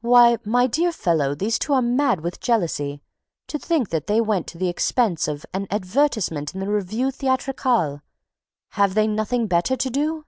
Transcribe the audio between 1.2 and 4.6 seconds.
these two are mad with jealousy! To think that they went to